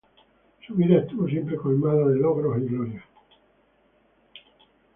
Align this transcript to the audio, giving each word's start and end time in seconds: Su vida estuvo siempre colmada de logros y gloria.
Su 0.65 0.73
vida 0.73 0.97
estuvo 1.01 1.27
siempre 1.27 1.57
colmada 1.57 2.07
de 2.07 2.17
logros 2.17 2.57
y 2.57 2.65
gloria. 2.65 3.05